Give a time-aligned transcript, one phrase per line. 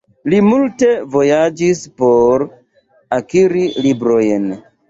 [0.33, 2.47] Li multe vojaĝis por
[3.21, 4.53] akiri librojn.